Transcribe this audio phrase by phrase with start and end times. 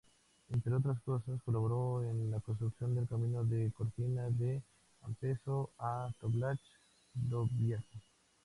[0.49, 7.99] Entre otras cosas, colaboró en la construcción del camino de Cortina d'Ampezzo a Toblach-Dobbiaco.